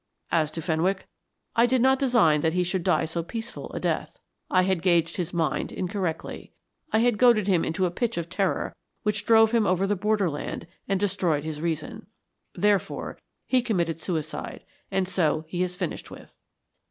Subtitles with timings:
[0.31, 1.05] As to Fenwick,
[1.55, 4.17] I did not design that he should die so peaceful a death.
[4.49, 6.53] I had gauged his mind incorrectly;
[6.91, 10.27] I had goaded him into a pitch of terror which drove him over the border
[10.31, 12.07] land and destroyed his reason.
[12.55, 16.41] Therefore, he committed suicide, and so he is finished with."